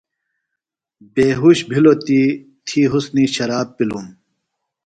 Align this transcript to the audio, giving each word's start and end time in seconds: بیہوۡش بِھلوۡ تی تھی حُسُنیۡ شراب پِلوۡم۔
بیہوۡش 1.13 1.59
بِھلوۡ 1.69 1.97
تی 2.05 2.19
تھی 2.65 2.81
حُسُنیۡ 2.91 3.29
شراب 3.35 3.67
پِلوۡم۔ 3.75 4.07